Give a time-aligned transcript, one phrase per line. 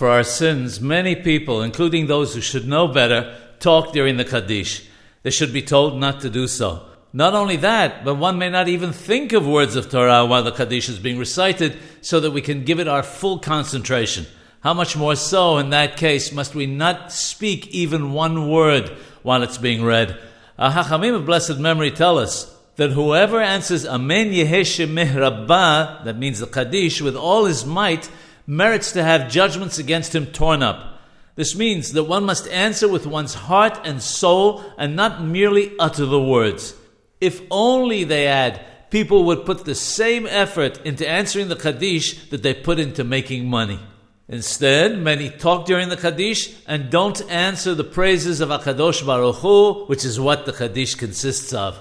[0.00, 4.88] for our sins, many people, including those who should know better, talk during the Kaddish.
[5.24, 6.86] They should be told not to do so.
[7.12, 10.52] Not only that, but one may not even think of words of Torah while the
[10.52, 14.24] Kaddish is being recited so that we can give it our full concentration.
[14.60, 18.88] How much more so in that case must we not speak even one word
[19.22, 20.18] while it's being read?
[20.58, 26.38] Our Hachamim of blessed memory tell us that whoever answers Amen Yeheshemeh Rabbah, that means
[26.38, 28.08] the Kaddish, with all his might,
[28.50, 31.00] merits to have judgments against him torn up.
[31.36, 36.04] This means that one must answer with one's heart and soul and not merely utter
[36.04, 36.74] the words.
[37.20, 42.42] If only, they add, people would put the same effort into answering the Kaddish that
[42.42, 43.78] they put into making money.
[44.28, 49.84] Instead, many talk during the Kaddish and don't answer the praises of Akadosh Baruch Hu,
[49.86, 51.78] which is what the Kaddish consists of.